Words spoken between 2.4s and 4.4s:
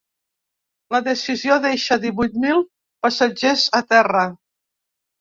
mil passatgers a terra.